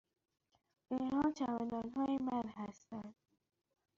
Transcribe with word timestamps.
اینها 0.91 1.31
چمدان 1.31 1.89
های 1.95 2.17
من 2.17 2.49
هستند. 2.49 3.15